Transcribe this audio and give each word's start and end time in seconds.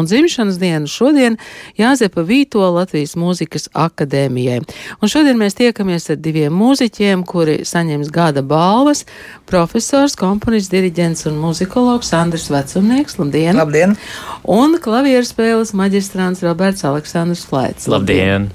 un 0.00 0.08
dzimšanas 0.08 0.58
dienu 0.60 0.88
šodien 0.90 1.36
Jāzepa 1.78 2.24
Vīto 2.26 2.64
Latvijas 2.74 3.16
mūzikas 3.20 3.68
akadēmijai. 3.76 4.60
Un 5.00 5.12
šodien 5.12 5.38
mēs 5.40 5.58
tiekamies 5.58 6.10
ar 6.12 6.20
diviem 6.22 6.54
mūziķiem, 6.56 7.24
kuri 7.28 7.60
saņems 7.68 8.12
gada 8.14 8.42
balvas- 8.42 9.04
profesors, 9.50 10.16
komponists, 10.16 10.72
diriģents 10.72 11.26
un 11.30 11.40
muzikologs 11.42 12.12
Andris 12.16 12.48
Vecumnieks. 12.50 13.18
Labdien! 13.20 13.56
Labdien! 13.56 13.96
Un 14.44 14.78
klavieru 14.78 15.26
spēles 15.26 15.74
maģistrāns 15.76 16.42
Roberts 16.42 16.82
Aleksandrs 16.84 17.44
Flaits. 17.44 17.86
Labdien! 17.86 18.50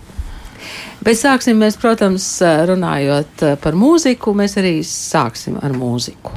Bet 1.05 1.19
sāksim 1.19 1.59
mēs, 1.61 1.77
protams, 1.77 2.25
runājot 2.41 3.45
par 3.61 3.77
mūziku, 3.77 4.33
mēs 4.33 4.57
arī 4.57 4.79
sāksim 4.81 5.59
ar 5.61 5.75
mūziku. 5.77 6.33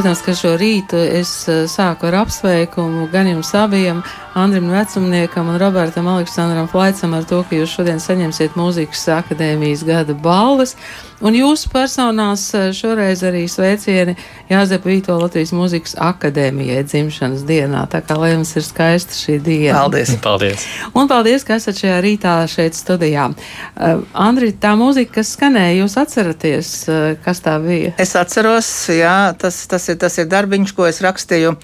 Protams, 0.00 0.22
ka 0.24 0.32
šo 0.32 0.50
rītu 0.56 0.96
es 0.96 1.30
sāku 1.68 2.06
ar 2.08 2.14
apsveikumu 2.22 3.02
gan 3.12 3.26
jums 3.28 3.50
abiem, 3.52 3.98
Andrim 4.34 4.70
Vecumniekam 4.70 5.48
un 5.48 5.58
Robertam 5.58 6.06
Aleksandram 6.08 6.68
Flaicam 6.68 7.14
ar 7.18 7.24
to, 7.26 7.40
ka 7.42 7.56
jūs 7.56 7.72
šodien 7.74 7.98
saņemsiet 7.98 8.54
mūzikas 8.54 9.02
akadēmijas 9.16 9.82
gada 9.86 10.14
balvas. 10.14 10.76
Un 11.20 11.34
jūsu 11.34 11.68
personās 11.72 12.44
šoreiz 12.78 13.24
arī 13.26 13.42
sveicieni 13.50 14.14
Jāzep 14.48 14.86
Vīto 14.86 15.16
Latvijas 15.18 15.50
mūzikas 15.52 15.96
akadēmijai 15.98 16.84
dzimšanas 16.86 17.42
dienā. 17.48 17.82
Tā 17.90 18.00
kā 18.06 18.14
lai 18.22 18.30
jums 18.36 18.54
ir 18.54 18.64
skaista 18.64 19.18
šī 19.18 19.40
diena. 19.42 19.80
Paldies! 19.80 20.14
Paldies! 20.22 20.66
Un 20.94 21.10
paldies, 21.10 21.44
ka 21.44 21.58
esat 21.58 21.82
šajā 21.82 21.98
rītā 22.06 22.34
šeit 22.48 22.78
studijā. 22.78 23.32
Uh, 23.34 24.04
Andri, 24.14 24.52
tā 24.54 24.76
mūzika, 24.78 25.18
kas 25.18 25.34
skanēja, 25.34 25.80
jūs 25.82 25.98
atceraties, 26.00 26.70
uh, 26.86 27.00
kas 27.24 27.42
tā 27.42 27.58
bija? 27.64 27.96
Es 27.98 28.14
atceros, 28.16 28.70
jā, 28.94 29.34
tas, 29.42 29.58
tas, 29.66 29.90
ir, 29.90 29.98
tas 30.00 30.22
ir 30.22 30.30
darbiņš, 30.30 30.76
ko 30.78 30.86
es 30.86 31.02
rakstīju 31.02 31.58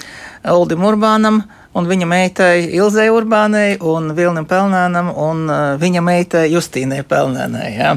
Uldim 0.56 0.84
Urbānam 0.90 1.44
un 1.76 1.88
viņa 1.88 2.08
meitai 2.08 2.66
Ilzai 2.76 3.08
Urbānai 3.12 3.76
un 3.84 4.12
Vilnim 4.16 4.46
Pelnēnam 4.48 5.10
un 5.12 5.44
uh, 5.50 5.58
viņa 5.80 6.02
meitai 6.04 6.46
Justīnai 6.52 7.02
Pelnēnai. 7.08 7.68
Jā. 7.76 7.92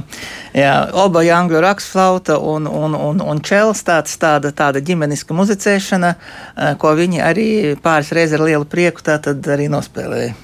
Jā, 0.55 0.73
oba 0.97 1.23
angļu 1.23 1.61
rakstflauta 1.63 2.39
un, 2.41 2.67
un, 2.67 2.97
un, 2.97 3.21
un 3.21 3.41
čels 3.45 3.83
tāds, 3.87 4.17
tāda, 4.19 4.51
tāda 4.55 4.81
ģimeniska 4.83 5.35
muzicēšana, 5.37 6.13
uh, 6.17 6.75
ko 6.81 6.93
viņi 6.99 7.23
arī 7.23 7.49
pāris 7.79 8.11
reizes 8.15 8.39
ar 8.39 8.47
lielu 8.49 8.67
prieku 8.69 9.05
arī 9.09 9.69
nospēlēja. 9.71 10.35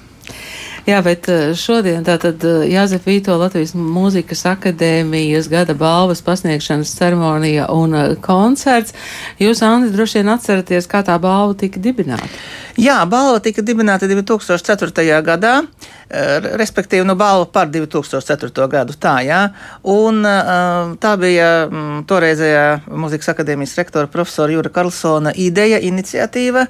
Jā, 0.86 1.00
bet 1.02 1.26
šodien 1.58 2.04
tātad 2.06 2.44
Jāzef 2.70 3.08
Vīto 3.08 3.34
Latvijas 3.40 3.72
mūzikas 3.74 4.44
akadēmijas 4.52 5.48
gada 5.50 5.74
balvas 5.74 6.22
pasniegšanas 6.22 6.92
ceremonija 6.94 7.66
un 7.74 7.96
koncerts. 8.22 8.94
Jūs, 9.42 9.64
Andi, 9.66 9.90
droši 9.90 10.20
vien 10.20 10.30
atceraties, 10.36 10.86
kā 10.86 11.02
tā 11.02 11.18
balva 11.18 11.58
tika 11.58 11.82
dibināta? 11.82 12.30
Jā, 12.76 12.98
balva 13.08 13.40
tika 13.40 13.62
dibināta 13.64 14.04
2004. 14.04 15.20
gadā, 15.24 15.52
respektīvi, 16.60 17.06
nu, 17.08 17.14
balva 17.16 17.46
par 17.48 17.70
2004. 17.72 18.66
gadu. 18.68 18.92
Tā, 19.00 19.14
jā. 19.24 19.40
Un 19.88 20.20
tā 21.00 21.12
bija 21.20 21.48
toreizējā 22.06 22.66
Mūzikas 22.92 23.32
akadēmijas 23.32 23.76
rektora 23.80 24.10
profesora 24.12 24.52
Jūra 24.52 24.72
Karlsona 24.74 25.32
ideja, 25.32 25.80
iniciatīva. 25.80 26.66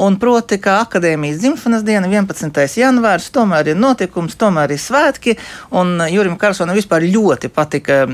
Un 0.00 0.16
proti, 0.16 0.56
ka 0.64 0.78
akadēmijas 0.86 1.42
dzimšanas 1.42 1.84
diena, 1.84 2.08
11. 2.08 2.64
janvārs, 2.80 3.28
tomēr 3.34 3.74
ir 3.74 3.76
notikums, 3.76 4.38
tomēr 4.40 4.72
ir 4.72 4.80
svētki. 4.80 5.36
Un 5.76 6.00
Jurim 6.08 6.38
Karlsonam 6.40 6.78
vispār 6.78 7.04
ļoti 7.04 7.52
patika 7.52 8.06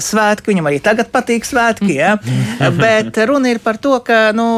svētki, 0.00 0.54
viņam 0.54 0.72
arī 0.72 0.80
tagad 0.80 1.12
patīk 1.12 1.44
svētki, 1.44 1.92
jā. 2.00 2.16
Bet 2.80 3.20
runa 3.28 3.52
ir 3.52 3.60
par 3.60 3.76
to, 3.76 3.98
ka, 4.00 4.32
nu, 4.36 4.48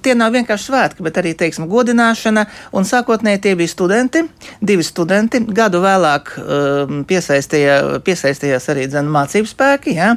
tie 0.00 0.16
nav 0.16 0.32
vienkārši 0.34 0.70
svētki, 0.70 1.04
bet 1.04 1.20
arī 1.20 1.33
teiksim, 1.40 1.66
godināšana. 1.70 2.46
Un 2.76 2.88
sākotnēji 2.88 3.42
tie 3.46 3.54
bija 3.58 3.72
studenti, 3.72 4.24
divi 4.60 4.86
studenti. 4.86 5.42
Gadu 5.44 5.82
vēlāk 5.84 6.34
um, 6.38 7.02
piesaistījā, 7.08 8.00
piesaistījās 8.06 8.70
arī 8.72 8.88
dzen, 8.90 9.10
mācību 9.12 9.50
spēki. 9.50 9.96
Ja? 9.98 10.14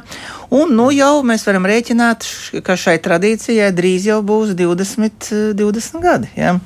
Un 0.54 0.74
nu, 0.78 0.90
jau 0.94 1.20
mēs 1.26 1.46
varam 1.48 1.68
rēķināt, 1.68 2.26
ka 2.66 2.78
šai 2.78 2.98
tradīcijai 3.04 3.70
drīz 3.76 4.08
jau 4.10 4.22
būs 4.26 4.56
20, 4.58 5.30
20 5.58 6.04
gadi. 6.04 6.32
Ja? 6.38 6.58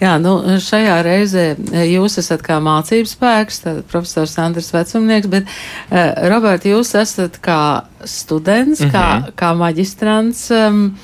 Jā, 0.00 0.14
nu, 0.16 0.38
šajā 0.64 0.94
reizē 1.04 1.44
jūs 1.84 2.16
esat 2.22 2.40
kā 2.44 2.56
mācības 2.64 3.12
spēks, 3.18 3.58
tad 3.66 3.80
profesors 3.90 4.38
Andris 4.40 4.70
Vecumnieks, 4.72 5.28
bet, 5.28 5.50
uh, 5.90 6.14
Robert, 6.32 6.64
jūs 6.64 6.94
esat 6.96 7.36
kā 7.44 7.84
students, 8.08 8.80
mm 8.80 8.88
-hmm. 8.88 8.92
kā, 8.94 9.34
kā 9.36 9.52
maģistrants. 9.54 10.46
Um, 10.56 10.96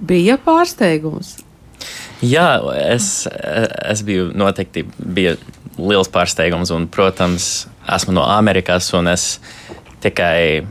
bija 0.00 0.38
pārsteigums? 0.38 1.36
Jā, 2.24 2.58
es, 2.82 3.28
es 3.30 4.02
biju 4.02 4.32
noteikti 4.34 4.82
bija 4.98 5.36
liels 5.78 6.10
pārsteigums, 6.10 6.72
un, 6.74 6.88
protams, 6.90 7.68
esmu 7.94 8.16
no 8.16 8.24
Amerikas, 8.26 8.90
un 8.98 9.06
es 9.12 9.36
tikai 10.02 10.66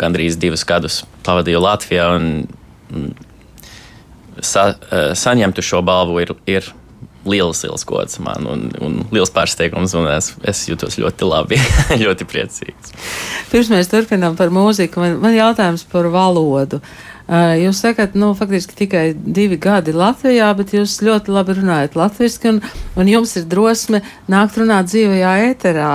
gandrīz 0.00 0.38
divus 0.40 0.64
gadus 0.64 1.02
pavadīju 1.26 1.60
Latvijā, 1.60 2.08
un 2.16 3.10
sa, 4.40 4.70
saņemtu 5.18 5.64
šo 5.64 5.82
balvu 5.84 6.22
ir, 6.24 6.34
ir 6.48 6.70
liels, 7.30 7.62
liels 7.64 7.84
gods 7.88 8.18
man 8.24 8.48
un, 8.50 8.64
un 8.84 8.98
liels 9.14 9.32
pārsteigums, 9.34 9.94
un 9.98 10.08
es, 10.12 10.32
es 10.48 10.64
jūtos 10.70 10.98
ļoti 11.00 11.28
labi, 11.28 11.60
ļoti 12.04 12.28
priecīgs. 12.28 12.96
Pirms 13.52 13.72
mēs 13.74 13.92
turpinām 13.92 14.38
par 14.38 14.52
mūziku, 14.54 15.04
man, 15.04 15.20
man 15.22 15.36
jautājums 15.36 15.86
par 15.92 16.10
valodu. 16.14 16.82
Uh, 16.82 17.18
Jūs 17.28 17.82
sakat, 17.84 18.14
nu, 18.16 18.30
faktiski 18.32 18.72
tikai 18.72 19.02
divi 19.12 19.58
gadi 19.60 19.92
Latvijā, 19.92 20.46
bet 20.56 20.70
jūs 20.72 20.94
ļoti 21.04 21.32
labi 21.34 21.58
runājat 21.58 21.96
latviešu, 21.98 22.54
un, 22.54 22.60
un 22.96 23.10
jums 23.10 23.34
ir 23.36 23.44
drosme 23.44 24.00
nākt 24.32 24.56
runāt 24.56 24.88
dzīvajā 24.88 25.34
ēterā, 25.50 25.90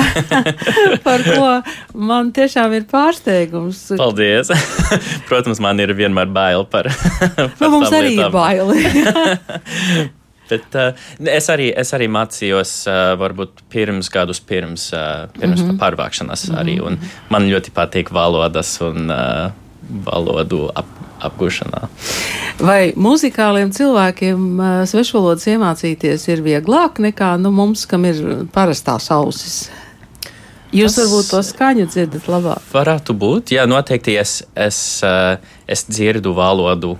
par 1.06 1.26
ko 1.26 1.50
man 1.92 2.32
tiešām 2.32 2.72
ir 2.78 2.88
pārsteigums. 2.88 3.84
Paldies! 4.00 4.48
Protams, 5.28 5.60
man 5.60 5.76
ir 5.84 5.92
vienmēr 5.98 6.32
bail 6.32 6.64
par. 6.64 6.88
par 6.88 7.52
nu, 7.60 7.72
mums 7.76 7.92
arī 7.92 8.16
lietām. 8.16 8.32
ir 8.32 8.34
baili. 8.40 10.16
Bet, 10.52 10.78
uh, 10.78 10.92
es, 11.32 11.48
arī, 11.52 11.70
es 11.82 11.92
arī 11.96 12.08
mācījos, 12.12 12.76
uh, 12.90 13.00
varbūt 13.20 13.64
pirms 13.72 14.10
gadus 14.12 14.42
pirms, 14.44 14.90
uh, 14.96 15.26
pirms 15.38 15.62
mm 15.62 15.70
-hmm. 15.70 15.80
pārvākšanās. 15.80 16.48
Mm 16.48 16.54
-hmm. 16.54 16.60
arī, 16.60 16.78
un 16.86 16.98
man 17.30 17.48
ļoti 17.50 17.72
patīk 17.74 18.12
valodas 18.12 18.80
un 18.80 19.10
uh, 19.10 19.50
valodu 20.06 20.70
ap, 20.74 20.86
apgūšanā. 21.22 21.86
Vai 22.60 22.92
muzikāliem 22.96 23.70
cilvēkiem 23.74 24.60
svešvalodas 24.90 25.46
iemācīties 25.46 26.28
ir 26.28 26.42
vieglāk 26.42 26.98
nekā 27.02 27.36
nu, 27.40 27.50
mums, 27.50 27.86
kam 27.86 28.04
ir 28.04 28.46
parastās 28.54 29.10
ausis? 29.10 29.70
Jūs 30.72 30.94
tas 30.96 31.04
varbūt 31.04 31.30
to 31.30 31.42
skaņu 31.44 31.86
dzirdat 31.86 32.28
labāk. 32.32 32.64
Varētu 32.72 33.12
būt, 33.12 33.52
jā, 33.52 33.66
noteikti 33.68 34.16
es, 34.16 34.38
es, 34.56 35.02
es 35.68 35.84
dzirdu 35.88 36.32
valodu 36.32 36.96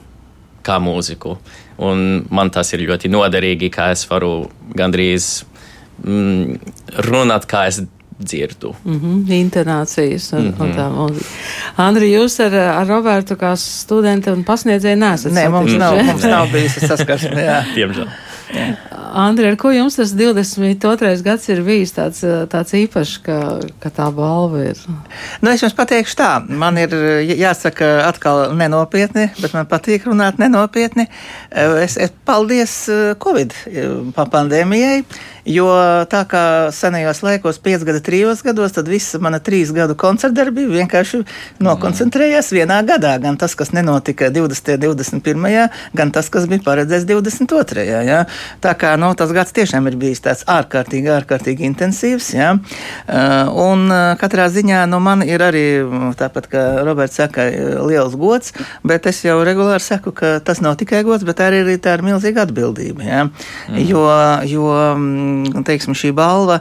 kā 0.62 0.76
mūziku. 0.82 1.38
Un 1.78 2.26
man 2.30 2.50
tas 2.50 2.72
ir 2.72 2.84
ļoti 2.88 3.08
noderīgi, 3.08 3.70
ka 3.70 3.90
es 3.94 4.04
varu 4.10 4.50
gandrīz 4.76 5.44
mm, 6.04 6.58
runāt, 7.08 7.48
kā 7.50 7.66
es 7.70 7.80
dzirdu. 8.22 8.74
Mm 8.84 9.00
-hmm, 9.00 9.32
intonācijas 9.34 10.32
un, 10.32 10.42
mm 10.42 10.52
-hmm. 10.52 10.62
un 10.62 10.72
tā 10.72 10.86
mūzika. 10.96 11.26
Andri, 11.76 12.12
jūs 12.12 12.40
ar, 12.44 12.54
ar 12.54 12.86
Robertu 12.86 13.34
kā 13.34 13.56
studenti 13.56 14.30
un 14.30 14.44
pasniedzēju 14.44 14.96
nesat? 14.96 15.32
Nē, 15.32 15.48
mums 15.50 15.72
nav, 15.72 16.04
mums 16.04 16.24
nav 16.34 16.52
bijis 16.52 16.78
saskarsme, 16.86 17.42
jā. 17.42 17.64
Diemžēl. 17.74 18.08
Andri, 19.12 19.46
ar 19.50 19.56
ko 19.60 19.70
jums 19.74 19.98
tas 19.98 20.12
22. 20.16 21.10
gads 21.24 21.48
ir 21.52 21.60
bijis 21.66 21.92
tāds, 21.96 22.22
tāds 22.52 22.72
īpašs, 22.76 23.18
ka, 23.26 23.38
ka 23.82 23.90
tā 23.92 24.08
balva 24.14 24.62
ir? 24.70 24.80
Nu, 25.42 25.50
es 25.52 25.64
jums 25.64 25.76
pateikšu 25.76 26.16
tā, 26.18 26.30
man 26.48 26.80
ir 26.80 26.94
jāsaka 27.36 27.90
atkal 28.06 28.54
nenopietni, 28.56 29.28
bet 29.40 29.56
man 29.56 29.68
patīk 29.68 30.08
runāt 30.08 30.40
nenopietni. 30.40 31.08
Es, 31.52 31.98
es 32.00 32.14
paldies 32.26 32.76
Covid 33.22 33.54
pandēmijai, 34.16 35.02
Jo 35.42 35.66
tā 36.06 36.22
kā 36.30 36.70
senajos 36.70 37.18
laikos, 37.24 37.58
5 37.58 37.82
gada, 37.86 37.98
3 37.98 38.42
gados, 38.46 38.74
tad 38.76 38.86
visa 38.86 39.18
mana 39.18 39.40
3 39.42 39.72
gadu 39.74 39.96
koncertdarbība 39.98 40.76
vienkārši 40.78 41.22
nokoncentrējās 41.62 42.52
vienā 42.54 42.78
gadā. 42.86 43.16
Gan 43.22 43.38
tas, 43.40 43.56
kas 43.58 43.72
nenotika 43.74 44.30
20. 44.30 44.76
un 44.78 44.94
21. 44.94 45.66
gan 45.98 46.12
tas, 46.14 46.28
kas 46.30 46.46
bija 46.46 46.62
paredzēts 46.62 47.08
22. 47.10 47.86
Ja? 48.06 48.20
Tā 48.62 48.74
kā 48.78 48.94
nu, 49.00 49.10
tas 49.18 49.34
gads 49.34 49.54
tiešām 49.56 49.90
ir 49.90 49.96
bijis 49.98 50.22
tāds 50.22 50.44
ārkārtīgi, 50.46 51.10
ārkārtīgi 51.16 51.66
intensīvs. 51.72 52.30
Ja? 52.38 52.52
Un 53.66 53.90
katrā 54.22 54.46
ziņā 54.46 54.84
nu, 54.92 55.02
man 55.02 55.26
ir 55.26 55.42
arī, 55.42 55.66
tāpat 56.22 56.46
kā 56.54 56.64
Roberts 56.86 57.18
saka, 57.18 57.48
liels 57.82 58.14
gods, 58.14 58.54
bet 58.86 59.10
es 59.10 59.24
jau 59.26 59.40
regulāri 59.42 59.82
saku, 59.82 60.14
ka 60.14 60.36
tas 60.38 60.62
nav 60.62 60.78
tikai 60.78 61.02
gods, 61.02 61.26
bet 61.26 61.42
arī 61.42 61.80
tā 61.82 61.98
ir 61.98 62.06
milzīga 62.06 62.46
atbildība. 62.46 63.10
Ja? 63.10 63.26
Mm. 63.26 63.82
Jo, 63.90 64.06
jo 64.46 64.70
mm, 64.94 65.31
teiksim, 65.66 65.94
šī 65.96 66.12
balva, 66.16 66.58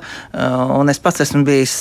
un 0.77 0.89
es 0.91 0.99
pats 1.01 1.23
esmu 1.25 1.43
bijis 1.47 1.75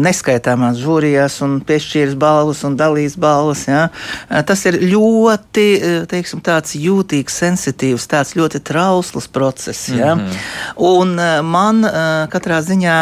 neskaitāmās 0.00 0.80
žūrijās 0.80 1.40
un 1.46 1.58
piešķīris 1.66 2.16
balvas 2.20 2.62
un 2.66 2.76
dalījis 2.80 3.16
balvas, 3.20 3.66
ja? 3.68 3.88
tas 4.46 4.64
ir 4.68 4.80
ļoti 4.90 5.66
teiksim, 6.10 6.42
jūtīgs, 6.80 7.38
sensitīvs, 7.42 8.08
tāds 8.10 8.34
ļoti 8.38 8.62
trausls 8.66 9.28
process. 9.28 9.88
Ja? 9.88 10.14
Mm 10.14 10.20
-hmm. 10.20 10.36
Un 10.76 11.14
man 11.50 11.84
katrā 12.32 12.60
ziņā 12.62 12.96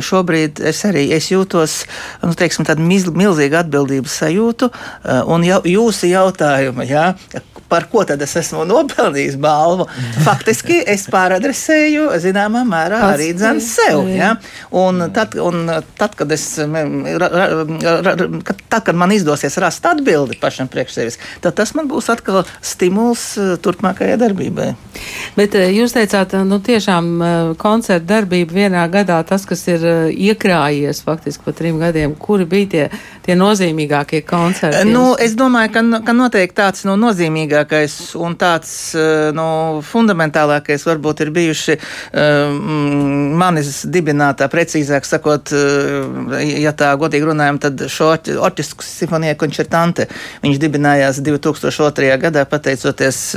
šobrīd 0.00 0.60
es 0.60 0.84
arī 0.84 1.10
es 1.16 1.30
jūtos 1.30 1.84
nu, 2.22 2.34
teiksim, 2.34 2.64
milzīgu 3.14 3.56
atbildības 3.56 4.18
sajūtu. 4.22 4.70
Un 5.26 5.44
jau, 5.44 5.60
jūsu 5.64 6.06
jautājuma, 6.10 6.84
ja, 6.84 7.14
par 7.70 7.86
ko 7.90 8.02
tad 8.08 8.22
es 8.24 8.34
esmu 8.40 8.64
nopelnījis 8.68 9.36
balvu. 9.40 9.86
Faktiski 10.24 10.80
es 10.90 11.06
pāradresēju 11.12 12.08
zināmā 12.22 12.64
mērā 12.66 13.02
arī 13.12 13.30
dzēnu 13.36 13.62
sev. 13.64 14.02
Ja? 14.10 14.32
Un 14.76 15.06
tad, 15.14 15.36
un 15.38 15.70
tad, 15.98 16.16
kad 16.18 16.32
es, 16.34 16.46
tad, 18.68 18.82
kad 18.86 18.98
man 18.98 19.14
izdosies 19.14 19.58
rast 19.62 19.86
atbildi 19.86 20.38
pašam 20.40 20.68
priekš 20.70 20.96
sevis, 20.98 21.18
tad 21.44 21.56
tas 21.60 21.74
man 21.78 21.88
būs 21.90 22.10
atkal 22.12 22.42
stimuls 22.64 23.24
eh, 23.38 23.54
turpmākajai 23.62 24.18
darbībai. 24.20 24.68
Bet 25.38 25.54
eh, 25.58 25.70
jūs 25.76 25.94
teicāt, 25.94 26.34
nu 26.48 26.60
tiešām 26.64 27.10
eh, 27.22 27.38
koncerta 27.60 28.08
darbība 28.16 28.58
vienā 28.64 28.86
gadā, 28.92 29.20
tas, 29.26 29.46
kas 29.48 29.62
ir 29.70 29.86
iekrājies 30.10 31.04
faktiski 31.06 31.46
pa 31.46 31.54
trim 31.56 31.78
gadiem, 31.82 32.16
kuri 32.18 32.48
bija 32.50 32.70
tie, 32.74 32.84
tie 33.26 33.38
nozīmīgākie 33.38 34.24
koncerti? 34.26 34.82
Nu, 34.90 35.14
es 35.20 35.38
domāju, 35.38 35.74
ka, 35.76 35.84
ka 36.06 36.16
noteikti 36.16 36.58
tāds 36.60 36.86
no 36.88 36.98
nozīmīgākajiem 37.00 37.59
svarīgākais 37.60 38.16
un 38.16 38.36
tāds 38.36 38.94
eh, 38.94 39.30
nu, 39.32 39.80
fundamentālākais 39.82 40.84
varbūt 40.86 41.20
ir 41.24 41.30
bijuši 41.30 41.76
um, 41.76 43.36
manis 43.36 43.84
dibinātā, 43.86 44.48
precīzāk 44.48 45.04
sakot, 45.04 45.52
eh, 45.52 46.60
ja 46.62 46.72
tā 46.72 46.94
godīgi 46.96 47.26
runājam, 47.26 47.58
tad 47.60 47.80
šo 47.88 48.16
orķestru 48.40 48.84
simfonija 48.84 49.36
koncertante. 49.36 50.08
Viņš 50.42 50.58
dibinājās 50.58 51.20
2002. 51.20 52.16
gadā 52.20 52.44
pateicoties 52.48 53.36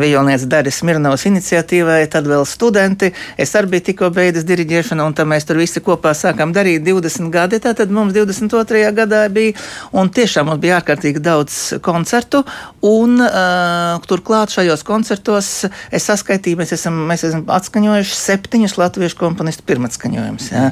violnieks 0.00 0.46
Daris 0.50 0.82
Mirnovas 0.82 1.24
iniciatīvai, 1.26 2.08
tad 2.10 2.26
vēl 2.26 2.44
studenti. 2.46 3.12
Es 3.38 3.54
arī 3.54 3.74
biju 3.74 3.86
tikko 3.90 4.10
beidzis 4.14 4.46
diriģēšanu, 4.48 5.06
un 5.06 5.14
tam 5.14 5.30
mēs 5.32 5.46
tur 5.46 5.60
visi 5.60 5.80
kopā 5.80 6.12
sākām 6.16 6.52
darīt 6.54 6.84
20 6.86 7.30
gadi. 7.32 7.60
Tātad 7.62 7.90
mums 7.90 8.14
22. 8.16 8.84
gadā 8.96 9.26
bija, 9.32 9.56
un 9.92 10.10
tiešām 10.10 10.50
mums 10.50 10.62
bija 10.62 10.80
ārkārtīgi 10.80 11.22
daudz 11.24 11.60
koncertu, 11.84 12.44
un 12.86 13.19
uh, 13.22 14.00
turklāt 14.08 14.52
šajos 14.54 14.82
koncertos 14.86 15.48
es 15.92 16.06
saskaitīju, 16.08 16.58
mēs 16.60 16.74
esam, 16.76 16.96
mēs 17.08 17.24
esam 17.28 17.44
atskaņojuši 17.50 18.16
septiņus 18.16 18.76
latviešu 18.80 19.18
komponistu 19.20 19.64
pirmatskaņojumus. 19.68 20.50
Ja. 20.52 20.70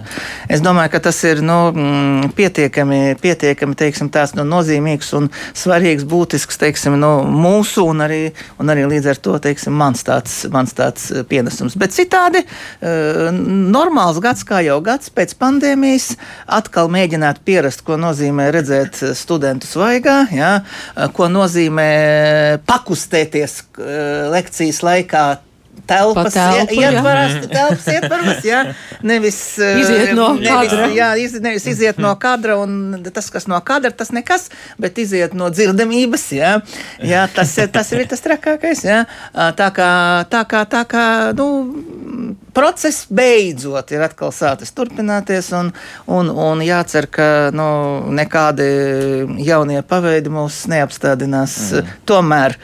Es 0.50 0.62
domāju, 0.64 0.92
ka 0.94 1.02
tas 1.08 1.20
ir 1.28 1.42
nu, 1.44 1.58
mm, 1.72 2.32
pietiekami, 2.38 3.00
pietiekami 3.22 3.78
teiksim, 3.78 4.10
tāds, 4.14 4.34
nu, 4.38 4.46
nozīmīgs 4.48 5.12
un 5.18 5.30
svarīgs, 5.56 6.06
būtisks 6.08 6.60
teiksim, 6.60 6.98
nu, 7.00 7.12
mūsu 7.28 7.86
un 7.88 8.04
arī, 8.06 8.20
un 8.58 8.72
arī 8.74 8.86
līdz 8.90 9.10
ar 9.14 9.22
to 9.24 9.36
teiksim, 9.48 9.76
mans, 9.78 10.04
tāds, 10.06 10.40
mans 10.54 10.74
tāds 10.76 11.10
pienesums. 11.30 11.78
Bet 11.78 11.96
citādi 11.96 12.44
uh, 12.44 13.28
normāls 13.34 14.20
gads, 14.24 14.44
kā 14.48 14.62
jau 14.66 14.80
gads 14.84 15.12
pēc 15.14 15.36
pandēmijas, 15.40 16.12
atkal 16.58 16.90
mēģināt 16.92 17.42
pierast, 17.46 17.84
ko 17.86 17.98
nozīmē 18.00 18.48
redzēt 18.54 19.02
studentu 19.18 19.68
svaigā, 19.68 20.18
ja, 20.34 20.52
ko 21.14 21.28
nozīmē 21.32 21.88
pakustēties 22.68 23.58
eh, 23.60 24.28
lekcijas 24.32 24.82
laikā 24.86 25.24
telpas 25.86 26.34
telpu, 26.34 26.74
ietvaros, 26.80 27.34
ja. 27.34 27.48
telpas 27.52 27.86
ietvaros, 27.92 28.40
jā, 28.46 28.62
nevis 29.06 29.38
iziet 29.82 30.14
no 30.16 30.32
nevis, 30.36 30.50
kadra. 30.72 30.88
Jā, 30.94 31.10
iz, 31.20 31.36
nevis 31.44 31.68
iziet 31.70 32.00
no 32.02 32.14
kadra, 32.20 32.58
un 32.62 32.98
tas, 33.14 33.30
kas 33.34 33.48
no 33.50 33.60
kadra, 33.66 33.92
tas 33.94 34.12
nekas, 34.14 34.48
bet 34.80 34.98
iziet 35.02 35.36
no 35.38 35.50
dzirdamības, 35.52 36.26
jā, 36.38 36.56
jā 37.04 37.24
tas, 37.34 37.54
tas 37.72 37.94
ir 37.94 38.04
tas 38.10 38.24
trakākais, 38.24 38.84
jā, 38.88 39.04
tā 39.32 39.70
kā, 39.76 39.90
tā 40.32 40.44
kā, 40.48 40.64
tā 40.68 40.84
kā, 40.88 41.06
nu, 41.38 41.48
process 42.58 43.06
beidzot 43.14 43.92
ir 43.94 44.02
atkal 44.02 44.32
sācis 44.34 44.72
turpināties, 44.74 45.52
un, 45.56 45.70
un, 46.10 46.30
un 46.32 46.62
jācer, 46.64 47.06
ka 47.10 47.28
nu, 47.54 47.68
nekādi 48.18 48.66
jaunie 49.46 49.80
paveidi 49.86 50.32
mūs 50.32 50.64
neapstādinās. 50.70 51.56
Mm. 51.78 51.92
Tomēr 52.08 52.56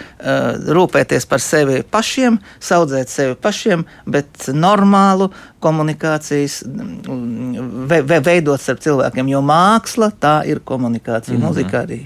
rūpēties 0.74 1.28
par 1.30 1.42
sevi 1.44 1.82
pašiem, 1.94 2.40
saudzēt 2.62 3.03
sevi 3.12 3.34
pašiem, 3.34 3.84
bet 4.06 4.48
normālu 4.52 5.30
komunikācijas 5.64 6.62
ve, 6.64 8.02
ve, 8.02 8.20
veidot 8.24 8.60
starp 8.60 8.82
cilvēkiem, 8.84 9.28
jo 9.32 9.40
māksla 9.44 10.12
tā 10.20 10.36
ir 10.48 10.60
komunikācija, 10.64 11.36
mm 11.36 11.42
-hmm. 11.42 11.48
mūzika 11.48 11.84
arī. 11.86 12.04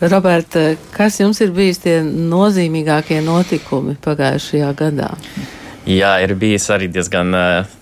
Roberta, 0.00 0.74
kas 0.92 1.20
jums 1.20 1.40
ir 1.40 1.50
bijis 1.56 1.78
tie 1.80 2.02
nozīmīgākie 2.04 3.22
notikumi 3.24 3.96
pagājušajā 4.04 4.74
gadā? 4.76 5.14
Jā, 5.88 6.18
ir 6.20 6.34
bijis 6.34 6.66
arī 6.74 6.90
diezgan 6.92 7.32
uh, 7.32 7.76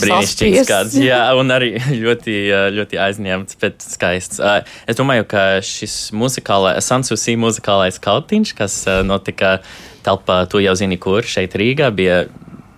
brīnišķīgs 0.00 0.68
kāds. 0.68 0.96
Jā, 1.08 1.22
un 1.38 1.50
arī 1.54 1.72
ļoti, 1.80 2.36
ļoti 2.76 3.00
aizņemts, 3.06 3.58
bet 3.62 3.82
skaists. 3.82 4.38
Uh, 4.42 4.60
es 4.86 4.98
domāju, 4.98 5.26
ka 5.30 5.44
šis 5.64 6.12
muzikālais, 6.16 6.84
Sansusī 6.86 7.34
muzikālais 7.40 7.98
kautiņš, 8.02 8.54
kas 8.58 8.78
uh, 8.86 9.02
notika 9.06 9.58
telpā, 10.04 10.44
tu 10.50 10.62
jau 10.62 10.74
zini, 10.78 10.98
kur 11.00 11.26
šeit 11.26 11.56
Rīgā, 11.58 11.90
bija 11.94 12.24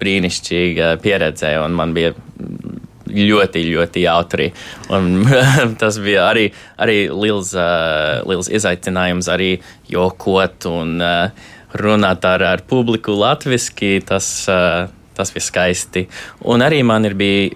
brīnišķīga 0.00 0.96
pieredze, 1.02 1.50
un 1.62 1.76
man 1.76 1.94
bija 1.96 2.12
ļoti, 3.06 3.62
ļoti 3.70 4.04
jautri. 4.04 4.48
Un, 4.94 5.24
tas 5.80 5.98
bija 6.02 6.28
arī, 6.30 6.48
arī 6.82 6.98
liels, 7.12 7.52
uh, 7.56 8.22
liels 8.28 8.50
izaicinājums, 8.52 9.30
arī 9.32 9.52
jokot 9.92 10.68
un 10.70 10.98
uh, 11.00 11.52
runāt 11.76 12.26
ar, 12.28 12.44
ar 12.54 12.64
publiku 12.68 13.16
latviešu, 13.16 14.00
tas, 14.08 14.28
tas 15.16 15.32
bija 15.34 15.48
skaisti. 15.48 16.06
Un 16.48 16.64
arī 16.64 16.82
man 16.86 17.08
ir 17.08 17.16
bij, 17.18 17.50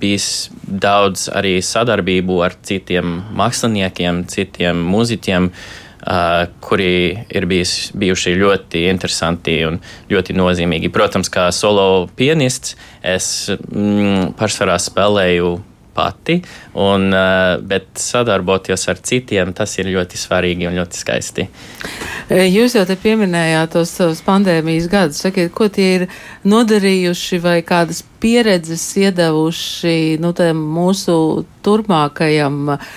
bijis 0.00 0.50
daudz 0.64 1.28
sadarbību 1.64 2.40
ar 2.44 2.56
citiem 2.66 3.22
māksliniekiem, 3.38 4.24
citiem 4.28 4.82
mūziķiem. 4.92 5.48
Uh, 5.48 5.83
kuri 6.60 7.24
ir 7.32 7.46
bijis, 7.48 7.92
bijuši 7.96 8.34
ļoti 8.36 8.86
interesanti 8.90 9.56
un 9.64 9.78
ļoti 10.10 10.36
nozīmīgi. 10.36 10.92
Protams, 10.92 11.30
kā 11.32 11.48
solo 11.54 12.08
pianists, 12.18 12.76
es 13.00 13.28
mm, 13.50 14.34
pārsvarā 14.38 14.76
spēlēju 14.82 15.54
pati, 15.94 16.40
un, 16.80 17.08
uh, 17.14 17.56
bet 17.62 17.88
sadarboties 18.00 18.88
ar 18.90 19.00
citiem, 19.00 19.52
tas 19.56 19.76
ir 19.78 19.90
ļoti 19.94 20.20
svarīgi 20.20 20.68
un 20.68 20.78
ļoti 20.78 21.00
skaisti. 21.00 21.46
E, 22.28 22.46
jūs 22.48 22.76
jau 22.78 22.84
te 22.88 22.96
pieminējāt 23.00 23.74
tos 23.76 23.92
savus 23.98 24.22
pandēmijas 24.24 24.88
gadus. 24.92 25.22
Sakiet, 25.24 25.52
ko 25.54 25.68
tie 25.72 25.88
ir 25.98 26.06
nodarījuši 26.48 27.40
vai 27.44 27.58
kādas 27.66 28.02
pieredzes 28.24 28.84
iedavuši 29.00 30.16
nu, 30.22 30.32
mūsu 30.56 31.16
turpmākajam 31.64 32.72
uh, 32.72 32.88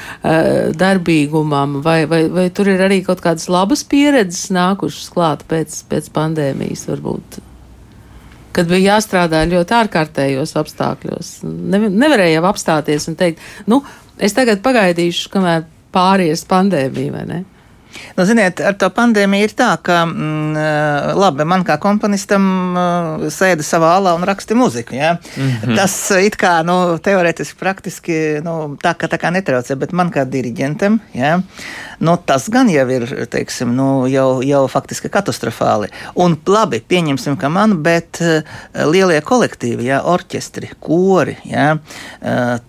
darbīgumam, 0.76 1.82
vai, 1.84 2.00
vai, 2.08 2.24
vai 2.32 2.48
tur 2.56 2.72
ir 2.72 2.86
arī 2.88 3.02
kaut 3.04 3.24
kādas 3.24 3.50
labas 3.52 3.84
pieredzes 3.88 4.48
nākušas 4.56 5.12
klāt 5.12 5.46
pēc, 5.52 5.84
pēc 5.92 6.10
pandēmijas 6.16 6.88
varbūt? 6.92 7.42
Kad 8.58 8.70
bija 8.70 8.96
jāstrādā 8.96 9.44
ļoti 9.50 9.76
ārkārtējos 9.78 10.56
apstākļos. 10.58 11.32
Ne, 11.46 11.84
nevarēja 11.94 12.42
apstāties 12.50 13.06
un 13.12 13.18
teikt, 13.20 13.44
nu, 13.70 13.84
es 14.18 14.34
tagad 14.38 14.64
pagaidīšu, 14.66 15.30
kamēr 15.34 15.68
pāries 15.94 16.44
pandēmija, 16.50 17.14
vai 17.14 17.26
ne? 17.30 17.44
Nu, 18.18 18.26
ziniet, 18.26 18.62
ar 18.66 18.78
to 18.80 18.90
pandēmiju 18.94 19.48
ir 19.48 19.54
tā, 19.58 19.70
ka, 19.84 20.04
mm, 20.06 21.14
labi, 21.18 21.46
man 21.46 21.66
kā 21.68 21.78
komponistam 21.82 22.48
sēdi 23.34 23.66
savā 23.66 23.94
alā 23.98 24.16
un 24.18 24.26
raksti 24.28 24.58
muziku. 24.58 24.96
Ja? 24.96 25.18
Mm 25.36 25.50
-hmm. 25.50 25.76
Tas 25.76 25.96
it 26.12 26.38
kā, 26.38 26.64
nu, 26.66 26.98
teorētiski, 26.98 27.60
praktiski, 27.60 28.18
nu, 28.44 28.78
tā 28.84 28.94
kā, 28.94 29.08
tā 29.08 29.18
kā 29.22 29.32
netraucē, 29.32 29.76
bet 29.76 29.92
man 29.92 30.12
kā 30.12 30.26
diriģentam, 30.26 31.00
ja? 31.14 31.42
nu, 32.00 32.18
tas 32.26 32.50
gan 32.50 32.70
jau 32.70 32.88
ir, 32.90 33.28
teiksim, 33.30 33.76
nu, 33.76 34.08
jau, 34.08 34.42
jau 34.42 34.68
faktiski 34.68 35.10
katastrofāli. 35.10 35.90
Un 36.16 36.38
labi, 36.48 36.80
pieņemsim, 36.80 37.38
ka 37.38 37.50
man, 37.50 37.78
bet 37.84 38.22
lielie 38.74 39.22
kolektīvi, 39.22 39.86
ja? 39.86 40.02
orķestri, 40.04 40.70
kori, 40.80 41.38
ja? 41.46 41.78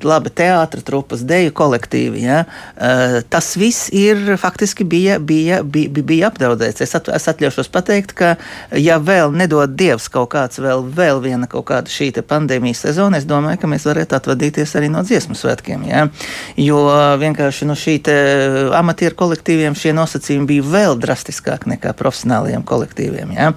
labi, 0.03 0.31
teātra 0.31 0.83
trupas, 0.83 1.21
deju 1.21 1.53
kolektīvi, 1.53 2.23
ja? 2.23 2.45
tas 3.29 3.57
viss 3.57 3.89
ir 3.93 4.37
faktiski 4.37 4.85
bija, 4.85 5.18
bija 5.19 5.49
bija, 5.63 5.63
bija, 5.63 6.05
bija 6.05 6.29
apdraudēts. 6.29 6.83
Es, 6.85 6.95
at, 6.97 7.09
es 7.15 7.29
atļaušos 7.31 7.71
pateikt, 7.73 8.15
ka, 8.19 8.35
ja 8.77 8.99
vēl 9.03 9.33
nedod 9.37 9.75
Dievs 9.79 10.09
kaut 10.13 10.31
kāds, 10.35 10.61
vēl, 10.63 10.85
vēl 10.95 11.21
viena 11.25 11.49
kaut 11.51 11.69
kāda 11.71 11.93
šī 11.93 12.11
pandēmijas 12.29 12.85
sezona, 12.87 13.19
es 13.21 13.27
domāju, 13.29 13.61
ka 13.63 13.71
mēs 13.71 13.87
varētu 13.89 14.17
atvadīties 14.19 14.75
arī 14.79 14.91
no 14.93 15.03
dziesmu 15.07 15.37
svētkiem. 15.39 15.85
Ja? 15.89 16.07
Jo 16.59 16.81
vienkārši 17.21 17.69
no 17.69 17.77
šī 17.79 17.99
amatieru 18.79 19.17
kolektīviem 19.19 19.77
šie 19.79 19.93
nosacījumi 19.97 20.49
bija 20.49 20.67
vēl 20.67 20.99
drastiskāki 21.01 21.75
nekā 21.75 21.93
profesionālajiem 21.99 22.65
kolektīviem. 22.69 23.35
Ja? 23.37 23.53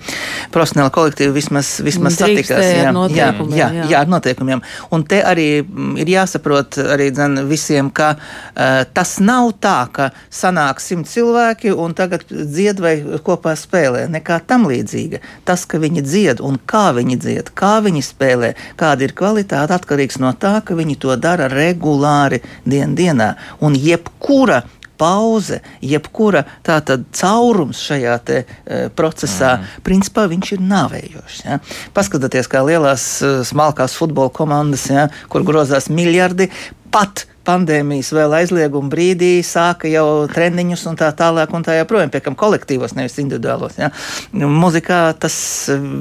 Profesionāli 0.54 0.94
kolektīvi 0.96 1.36
vismaz, 1.36 1.74
vismaz 1.86 2.20
satikās 2.20 2.66
jā, 2.66 2.92
jā, 2.92 2.94
jā, 3.16 3.32
jā, 3.56 3.70
jā, 3.90 4.04
ar 4.04 4.12
noteikumiem. 4.12 4.64
Un 4.94 5.06
te 5.08 5.22
arī 5.26 5.50
mm, 5.64 5.96
ir 6.04 6.14
jāsaprot 6.16 6.80
arī 6.96 7.10
dzen, 7.16 7.44
visiem, 7.50 7.92
ka 7.94 8.14
uh, 8.18 8.82
tas 8.94 9.18
nav 9.24 9.54
tā, 9.64 9.78
ka 9.94 10.12
sanāk 10.32 10.82
simt 10.84 11.10
cilvēki 11.12 11.51
cilvēki 11.52 11.74
un 11.76 11.94
tagad 11.94 12.24
dzied 12.30 12.80
vai 12.80 13.02
kopā 13.24 13.56
spēlē. 13.56 14.08
Nekā 14.10 14.42
tam 14.46 14.68
līdzīga. 14.68 15.22
Tas, 15.46 15.66
ka 15.66 15.80
viņi 15.80 16.02
dzied 16.02 16.42
un 16.42 16.58
kā 16.58 16.94
viņi 16.94 17.18
dzied, 17.18 17.52
kā 17.54 17.82
viņi 17.82 18.02
spēlē, 18.02 18.56
kāda 18.78 19.04
ir 19.04 19.14
kvalitāte, 19.14 19.74
atkarīgs 19.74 20.20
no 20.20 20.34
tā, 20.34 20.62
ka 20.64 20.76
viņi 20.76 20.98
to 21.00 21.16
dara 21.16 21.50
regulāri 21.50 22.42
dien 22.66 22.96
dienā. 22.96 23.36
Un 23.62 23.76
jebkura 23.76 24.64
pauze, 25.02 25.62
jebkura 25.82 26.44
tāda 26.62 27.00
caurums 27.12 27.80
šajā 27.82 28.18
te, 28.22 28.44
e, 28.46 28.90
procesā, 28.94 29.56
mm. 29.58 29.82
principā 29.82 30.28
viņš 30.30 30.52
ir 30.54 30.62
nāvējošs. 30.62 31.40
Ja? 31.48 31.58
Paskatieties, 31.96 32.48
kā 32.48 32.62
lielās 32.62 33.06
e, 33.26 33.32
smalkās 33.50 33.98
futbola 33.98 34.30
komandas, 34.30 34.86
ja, 34.94 35.08
kur 35.28 35.42
grozās 35.48 35.90
miljardi, 35.90 36.52
pat 36.94 37.26
pandēmijas 37.48 38.12
vēl 38.14 38.36
aizlieguma 38.38 38.90
brīdī 38.92 39.32
sāka 39.46 39.90
jau 39.90 40.28
treniņus 40.32 40.84
un 40.92 40.98
tā 41.00 41.10
tālāk, 41.18 41.54
un 41.56 41.66
tā 41.66 41.78
joprojām, 41.80 42.12
piekam, 42.14 42.36
kolektīvos, 42.38 42.94
nevis 42.98 43.18
individuālos. 43.22 43.78
Ja. 43.82 43.90
Muzikā 44.34 45.02
tas 45.20 45.36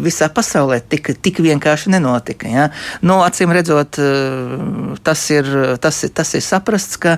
visā 0.05 0.29
pasaulē 0.33 0.81
tik, 0.93 1.13
tik 1.25 1.41
vienkārši 1.45 1.95
nenotika. 1.95 2.51
Ja. 2.51 2.67
Nu, 3.01 3.21
acīm 3.25 3.55
redzot, 3.57 3.97
tas 5.07 5.25
ir, 5.33 5.49
tas, 5.81 6.03
ir, 6.05 6.13
tas 6.17 6.35
ir 6.37 6.45
saprasts, 6.45 7.01
ka 7.01 7.17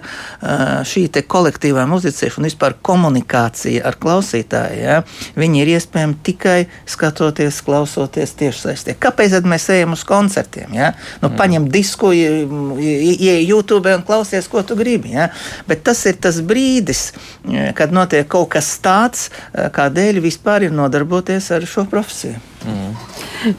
šī 0.88 1.09
kolektīvā 1.33 1.85
muzicēšana 1.91 2.43
un 2.43 2.49
vispār 2.49 2.76
komunikācija 2.83 3.83
ar 3.88 3.99
klausītāju, 4.00 4.79
ja, 4.81 5.00
viņi 5.38 5.62
ir 5.62 5.73
iespējami 5.75 6.17
tikai 6.25 6.57
skatoties, 6.88 7.59
klausoties 7.67 8.33
tiešsaistē. 8.38 8.95
Kāpēc 9.02 9.35
mēs 9.47 9.69
ejam 9.75 9.97
uz 9.97 10.07
koncertiem? 10.09 10.73
Ja? 10.79 10.93
Nu, 11.21 11.29
mm. 11.29 11.37
Paņem 11.41 11.69
disku, 11.75 12.12
ieej 12.14 13.45
YouTube 13.62 13.95
un 13.95 14.04
klausies, 14.07 14.49
ko 14.50 14.62
tu 14.66 14.76
gribi. 14.78 15.14
Ja? 15.14 15.31
Bet 15.69 15.85
tas 15.87 16.02
ir 16.11 16.19
tas 16.23 16.40
brīdis, 16.45 17.11
e, 17.47 17.71
kad 17.78 17.95
notiek 17.95 18.28
kaut 18.28 18.50
kas 18.57 18.75
tāds, 18.83 19.28
e, 19.52 19.69
kādēļ 19.73 20.21
vispār 20.25 20.66
ir 20.66 20.75
nodarboties 20.75 21.50
ar 21.54 21.66
šo 21.69 21.87
profesiju. 21.90 22.40
Mm. 22.62 22.92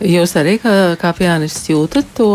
Jūs 0.08 0.32
arī 0.40 0.56
kā, 0.64 0.74
kā 1.00 1.12
pianists 1.18 1.68
jūtat 1.68 2.14
to, 2.16 2.30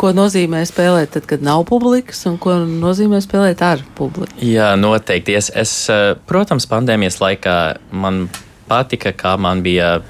ko 0.00 0.10
nozīmē 0.16 0.64
spēlēt, 0.66 1.12
tad, 1.14 1.28
kad 1.30 1.44
nav 1.44 1.62
publikas, 1.68 2.24
un 2.30 2.40
ko 2.42 2.56
nozīmē 2.66 3.20
spēlēt 3.22 3.62
ar 3.62 3.84
publiku? 3.98 4.32
Jā, 4.42 4.72
noteikti. 4.78 5.36
Es, 5.38 5.50
es, 5.54 5.74
e, 5.92 6.16
protams, 6.28 6.66
pandēmijas 6.70 7.20
laikā 7.22 7.58
man 7.94 8.26
patika, 8.70 9.14
kā 9.14 9.36
man 9.38 9.62
bija 9.62 10.00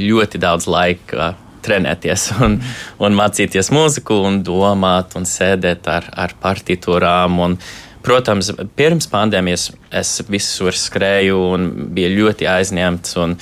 ļoti 0.00 0.40
daudz 0.40 0.68
laika 0.70 1.34
trenēties 1.64 2.30
un, 2.44 2.58
un 3.02 3.18
mācīties 3.18 3.72
mūziku, 3.74 4.22
un 4.28 4.40
domāt, 4.46 5.16
un 5.18 5.28
sēdēt 5.28 5.88
ar, 5.90 6.08
ar 6.26 6.34
partitūrām. 6.42 7.38
Un, 7.44 7.58
protams, 8.06 8.52
pirms 8.76 9.08
pandēmijas 9.12 9.70
es 10.00 10.16
visur 10.28 10.76
skrēju 10.76 11.38
un 11.54 11.68
biju 11.94 12.16
ļoti 12.16 12.48
aizņemts, 12.48 13.16
un 13.20 13.36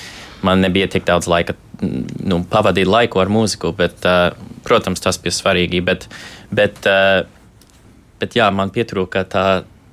man 0.45 0.63
nebija 0.63 0.89
tik 0.91 1.07
daudz 1.07 1.29
laika 1.31 1.55
nu, 1.79 2.41
pavadīt 2.49 2.89
laiku 2.89 3.21
ar 3.21 3.31
mūziku, 3.31 3.71
bet, 3.75 4.03
uh, 4.07 4.33
protams, 4.67 5.01
tas 5.03 5.19
bija 5.21 5.35
svarīgi. 5.35 5.81
Bet, 5.85 6.07
bet, 6.51 6.81
uh, 6.89 7.23
bet 8.19 8.35
jā, 8.35 8.49
man 8.55 8.73
pietrūka 8.75 9.23
tā, 9.31 9.45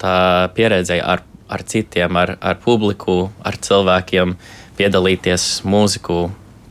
tā 0.02 0.16
pieredze 0.56 0.99
ar, 1.02 1.23
ar 1.47 1.62
citiem, 1.62 2.18
ar, 2.18 2.37
ar 2.40 2.59
publiku, 2.62 3.28
ar 3.47 3.59
cilvēkiem, 3.62 4.35
piedalīties 4.76 5.47
mūziku 5.64 6.26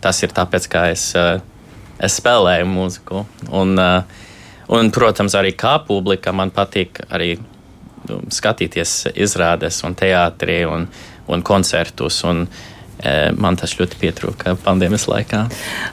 tas 0.05 0.21
ir 0.21 0.35
tāpēc, 0.35 0.69
ka 0.69 0.85
es, 0.93 1.07
eh, 1.17 1.41
es 1.99 2.19
spēlēju 2.21 2.69
mūziku. 2.69 3.25
Un, 3.49 3.73
eh, 3.79 4.21
un, 4.69 4.91
protams, 4.91 5.33
arī 5.33 5.55
kā 5.57 5.79
publika 5.87 6.33
man 6.33 6.51
patīk 6.51 7.01
arī 7.09 7.39
nu, 8.09 8.21
skatīties 8.29 9.15
izrādes 9.15 9.83
un 9.83 9.97
teātrī 9.97 10.61
un, 10.69 10.87
un 11.27 11.41
koncertus. 11.41 12.23
Un, 12.23 12.47
E, 12.47 12.74
man 13.37 13.57
tas 13.59 13.73
ļoti 13.79 13.99
pietrūka 14.01 14.55
pandēmijas 14.63 15.07
laikā. 15.11 15.41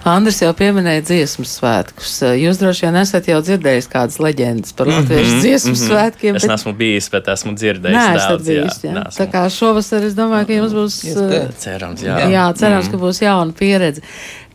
Andris 0.09 0.43
jau 0.43 0.53
pieminēja 0.57 1.05
dziesmu 1.09 1.47
svētkus. 1.49 2.15
E, 2.27 2.33
jūs 2.43 2.61
droši 2.61 2.87
vien 2.87 3.01
esat 3.03 3.31
jau 3.31 3.41
dzirdējis 3.45 3.91
kādas 3.93 4.21
leģendas 4.23 4.77
par 4.79 4.91
latviešu 4.91 5.31
mm 5.31 5.35
-hmm, 5.35 5.43
dziesmu 5.47 5.73
mm 5.73 5.79
-hmm. 5.79 5.89
svētkiem. 5.89 6.33
Bet... 6.39 6.43
Es 6.43 6.49
neesmu 6.49 6.73
bijis, 6.73 7.11
bet 7.11 7.29
esmu 7.29 7.55
dzirdējis 7.55 7.99
Nē, 7.99 8.07
daudz. 8.19 8.47
Bijis, 8.47 8.79
jā, 8.85 8.95
jā. 8.95 9.05
Tā 9.19 9.27
kā 9.33 9.43
šovasar 9.51 10.05
es 10.05 10.15
domāju, 10.15 10.47
ka 10.47 10.53
jums 10.53 10.73
būs. 10.73 11.01
E, 11.09 11.43
cerams, 11.59 12.03
jā. 12.03 12.17
Jā, 12.31 12.47
cerams, 12.55 12.87
mm 12.87 12.93
-hmm. 12.93 13.01
ka 13.01 13.05
būs 13.07 13.23
jauna 13.23 13.53
pieredze. 13.53 14.01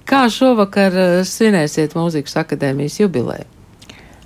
Kā 0.05 0.29
šovakar 0.29 0.91
svinēsiet 1.23 1.93
mūzikas 1.95 2.37
akadēmijas 2.39 2.99
jubileju? 2.99 3.45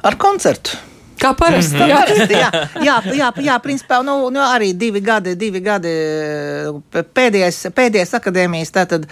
Ar 0.03 0.15
koncertu. 0.17 0.77
Kā 1.21 1.33
parasti. 1.37 1.75
Mm 1.75 1.81
-hmm. 1.81 1.95
parasti 1.95 2.33
jā, 2.33 2.49
jā, 2.87 2.95
jā, 3.13 3.27
jā, 3.37 3.59
principā 3.59 4.01
nu, 4.03 4.29
nu, 4.29 4.39
arī 4.39 4.73
divi 4.73 5.01
gadi, 5.01 5.35
divi 5.35 5.59
gadi 5.59 5.91
pēdējais, 6.91 7.69
pēdējais 7.75 8.13
akadēmijas, 8.17 8.71
tātad 8.71 9.05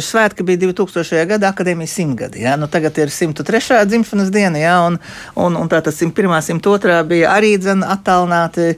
svētki 0.00 0.42
bija 0.42 0.58
2000. 0.58 1.26
gada 1.26 1.48
akadēmijas 1.48 1.94
simtgadi. 1.94 2.42
Jā, 2.42 2.56
nu, 2.56 2.66
tagad 2.66 2.98
ir 2.98 3.08
103. 3.08 3.86
dzimšanas 3.86 4.30
diena, 4.30 4.58
jā, 4.58 4.76
un, 4.86 4.98
un, 5.34 5.56
un 5.56 5.68
tātad 5.68 5.94
101. 5.94 6.42
102. 6.42 7.02
bija 7.04 7.32
arī 7.32 7.56
dzen 7.58 7.84
attālināti, 7.84 8.76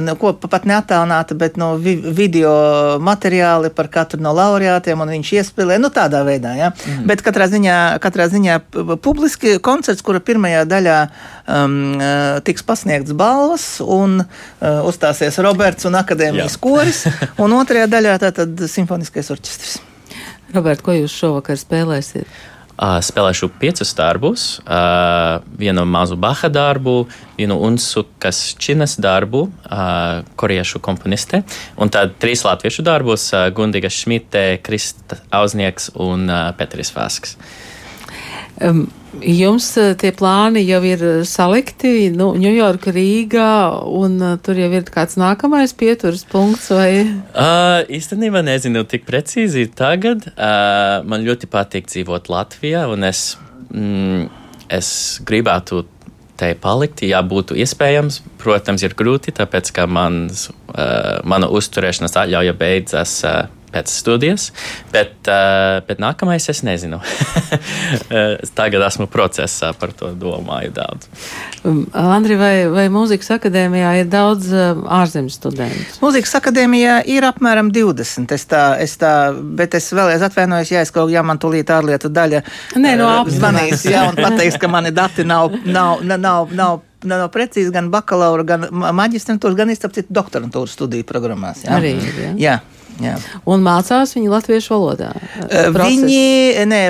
nu, 0.00 0.16
ko 0.16 0.32
pat 0.32 0.64
neattālināti, 0.64 1.34
bet 1.34 1.56
no 1.56 1.74
vi, 1.76 1.96
video 1.96 2.98
materiāli 3.00 3.70
par 3.74 3.88
katru 3.88 4.20
no 4.22 4.32
laureātiem, 4.36 5.00
un 5.00 5.08
viņš 5.08 5.32
iespēlē, 5.40 5.78
nu 5.78 5.90
tādā 5.90 6.22
veidā, 6.26 6.54
jā. 6.58 6.70
Mm. 6.70 7.06
Bet 7.10 7.22
katrā 7.26 7.48
ziņā, 7.50 7.98
katrā 7.98 8.28
ziņā 8.30 8.60
publiski 9.02 9.58
koncerts, 9.58 10.02
kura 10.02 10.20
pirmajā 10.20 10.64
daļā 10.64 10.98
um, 11.50 11.76
uh, 11.98 12.38
tiks 12.46 12.64
pasniegts 12.66 13.14
balvas, 13.16 13.66
un 13.82 14.22
uh, 14.22 14.88
uzstāsies 14.88 15.40
Roberts 15.44 15.88
un 15.90 15.98
akadēmijas 16.00 16.56
Jā. 16.56 16.62
koris, 16.62 17.04
un 17.42 17.58
otrajā 17.58 17.90
daļā 17.90 18.16
tātad 18.22 18.66
simfoniskais 18.70 19.32
orķestris. 19.34 19.80
Robert, 20.54 20.82
ko 20.82 20.94
jūs 20.96 21.14
šovakar 21.14 21.58
spēlēsiet? 21.60 22.26
Uh, 22.80 22.96
spēlēšu 23.04 23.50
piecus 23.60 23.90
darbus, 23.92 24.42
uh, 24.64 25.42
vienu 25.60 25.82
mazu 25.84 26.16
Baha 26.16 26.48
darbu, 26.48 27.02
vienu 27.36 27.58
Unsukas 27.60 28.38
Činas 28.56 28.94
darbu, 28.96 29.42
uh, 29.68 30.22
koriešu 30.40 30.80
komponiste, 30.80 31.42
un 31.76 31.92
tad 31.92 32.14
trīs 32.22 32.40
latviešu 32.46 32.86
darbus 32.86 33.26
uh,- 33.34 33.50
Gundiga 33.56 33.92
Šmite, 33.92 34.62
Krista 34.64 35.20
Auznieks 35.28 35.90
un 35.92 36.24
uh, 36.32 36.54
Petris 36.56 36.94
Vasks. 36.96 37.36
Um, 38.60 38.88
Jums 39.20 39.66
eh, 39.80 39.90
tie 39.98 40.12
plāni 40.14 40.62
jau 40.62 40.78
ir 40.86 41.00
eh, 41.02 41.14
salikti, 41.26 42.12
nu, 42.14 42.30
Ņujorka, 42.38 42.92
Rīgā, 42.94 43.50
un 43.98 44.14
uh, 44.22 44.36
tur 44.38 44.60
jau 44.60 44.68
ir 44.70 44.86
kāds 44.86 45.18
nākamais 45.18 45.74
pieturas 45.74 46.22
punkts, 46.30 46.68
vai? 46.70 47.02
Uh, 47.34 47.82
īstenībā 47.90 48.44
nezinu 48.46 48.84
tik 48.88 49.02
precīzi 49.08 49.66
tagad. 49.74 50.28
Uh, 50.30 51.02
man 51.10 51.26
ļoti 51.26 51.50
patīk 51.50 51.90
dzīvot 51.90 52.30
Latvijā, 52.30 52.86
un 52.92 53.08
es, 53.10 53.34
mm, 53.74 54.28
es 54.78 54.92
gribētu 55.26 55.82
te 56.40 56.54
palikt, 56.54 57.02
ja 57.04 57.24
būtu 57.26 57.58
iespējams. 57.58 58.22
Protams, 58.40 58.86
ir 58.86 58.94
grūti, 58.96 59.34
tāpēc, 59.36 59.74
ka 59.74 59.90
mans, 59.90 60.46
uh, 60.70 61.18
mana 61.26 61.50
uzturēšanas 61.50 62.14
atļauja 62.22 62.54
beidzas 62.62 63.18
uh, 63.26 63.42
pēc 63.72 63.90
studijas, 63.92 64.50
bet, 64.92 65.14
uh, 65.28 65.80
bet 65.86 66.00
nākamais 66.02 66.48
es 66.52 66.62
nezinu. 66.66 67.00
Tagad 68.58 68.84
esmu 68.86 69.06
procesā, 69.10 69.72
par 69.78 69.94
to 69.96 70.12
domāju 70.18 70.74
daudz. 70.76 71.08
Um, 71.64 71.82
Andri, 71.96 72.36
vai, 72.40 72.54
vai 72.72 72.88
mūzikas 72.92 73.34
akadēmijā 73.36 73.94
ir 74.02 74.10
daudz 74.10 74.50
uh, 74.54 74.82
ārzemes 75.00 75.38
studentu? 75.40 76.00
Mūzikas 76.02 76.36
akadēmijā 76.40 77.00
ir 77.10 77.26
apmēram 77.28 77.72
20. 77.74 78.36
Es 78.36 78.46
tā, 78.50 78.64
es 78.82 78.96
tā, 79.00 79.14
bet 79.34 79.78
es 79.78 79.90
vēlreiz 79.94 80.24
atvainojos, 80.26 80.74
ja 80.74 80.84
es 80.84 80.94
kaut 80.94 81.12
kā 81.12 81.24
man 81.26 81.40
tulīt 81.40 81.70
ārlietu 81.72 82.10
daļa 82.12 82.44
Nē, 82.80 82.94
no 83.00 83.08
apzvanīs, 83.20 83.86
jā, 83.88 84.06
un 84.10 84.18
pateiks, 84.18 84.58
ka 84.60 84.70
mani 84.70 84.94
dati 84.94 85.26
nav, 85.26 85.54
nav, 85.64 86.04
nav, 86.06 86.20
nav, 86.20 86.54
nav 86.54 86.86
nav 87.08 87.30
precīzi 87.32 87.72
gan 87.72 87.88
bakalaura, 87.92 88.44
gan 88.44 88.66
maģistrantūras, 88.70 89.56
gan 89.56 89.72
izcēlīt 89.72 90.10
doktorantūras 90.12 90.76
studiju 90.76 91.06
programmās. 91.08 91.64
Jā. 91.64 91.78
Arī, 91.78 91.94
jā. 91.96 92.34
jā. 92.40 92.58
Jā. 93.00 93.16
Un 93.48 93.62
mācās 93.64 94.14
viņi 94.16 94.30
latviešu 94.32 94.74
valodā? 94.74 95.10
Process. 95.72 96.04
Viņi, 96.04 96.66
nē, 96.70 96.80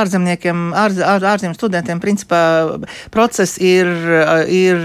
ārzemniekiem, 0.00 0.70
ārz, 0.76 1.00
ār, 1.04 1.26
ārzemju 1.34 1.56
studentiem, 1.56 2.00
principā 2.02 2.40
process 3.14 3.60
ir, 3.62 3.90
ir 4.52 4.82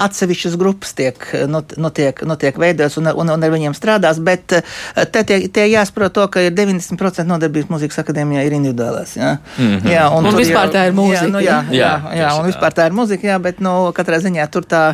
atsevišķas 0.00 0.56
grupas 0.60 0.94
tiek, 0.98 1.18
notiek, 1.50 2.22
notiek 2.28 2.60
veidots 2.60 2.98
un, 3.00 3.10
un, 3.10 3.34
un 3.34 3.48
ar 3.48 3.54
viņiem 3.54 3.76
strādās, 3.76 4.20
bet 4.22 4.54
te 4.54 5.24
tie, 5.26 5.40
tie 5.48 5.66
jāsaprot 5.72 6.14
to, 6.16 6.26
ka 6.32 6.44
ir 6.46 6.54
90% 6.56 7.26
nodarbības 7.30 7.72
mūzikas 7.72 8.02
akadēmijā 8.04 8.46
ir 8.46 8.58
individuālās. 8.58 9.16
Jā, 9.18 9.36
mm 9.56 9.72
-hmm. 9.72 9.90
jā 9.90 10.04
un, 10.16 10.26
un 10.26 10.38
vispār 10.38 10.68
jau, 10.68 10.74
tā 10.76 10.86
ir 10.88 10.94
mūzika. 10.94 11.24
Jā, 11.24 11.32
nu, 11.32 11.40
jā, 11.40 11.58
jā, 11.70 11.92
jā, 12.10 12.20
jā, 12.22 12.30
un 12.38 12.46
vispār 12.46 12.76
tā 12.76 12.86
ir 12.86 12.96
mūzika, 12.96 13.26
jā, 13.26 13.38
bet, 13.42 13.60
nu, 13.60 13.92
katrā 13.96 14.20
ziņā 14.22 14.46
tur 14.50 14.64
tā 14.64 14.84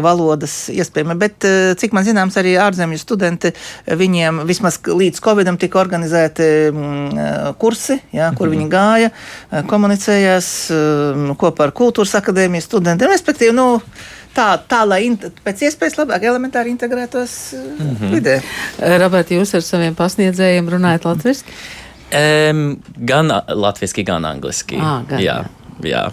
valodas 0.00 0.54
iespējama. 0.72 1.16
Bet, 1.20 1.44
cik 1.80 1.92
man 1.96 2.06
zināms, 2.06 2.36
arī 2.40 2.54
ārzemju 2.60 3.00
studenti, 3.00 3.52
viņiem 3.86 4.42
vismaz 4.48 4.78
līdz 4.86 5.20
Covidam 5.24 5.58
tika 5.60 5.80
organizēti 5.82 6.48
mm, 6.70 7.54
kursi, 7.60 7.98
jā, 8.14 8.30
kur 8.38 8.52
viņi 8.52 8.70
gāja, 8.72 9.12
komunicējās 9.68 10.48
kopā 11.40 11.68
ar 11.68 11.76
kultūras 11.76 12.16
akadēmijas 12.20 12.68
studentiem. 12.70 13.12
Respektīvi, 13.12 13.54
nu, 13.56 13.66
tā, 14.36 14.48
tā 14.68 14.82
lai 14.88 15.02
in, 15.08 15.18
pēc 15.44 15.66
iespējas 15.68 15.98
labāk 16.00 16.24
elementāri 16.28 16.72
integrētos 16.72 17.36
mm 17.56 17.92
-hmm. 17.96 18.14
vidē. 18.16 18.40
Robert, 19.02 19.30
jūs 19.30 19.54
ar 19.54 19.66
saviem 19.66 19.94
pasniedzējiem 19.98 20.68
runājat 20.76 21.04
latviešu? 21.04 21.44
Um, 22.12 22.82
gan 22.96 23.32
latviešu, 23.48 24.04
gan 24.04 24.24
angliski. 24.24 24.76
Ah, 24.76 25.00
gan, 25.08 25.20
jā, 25.20 25.44
jā. 25.80 25.90
jā. 25.92 26.06